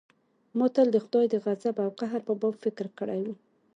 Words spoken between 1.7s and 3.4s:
او قهر په باب فکر کړى و.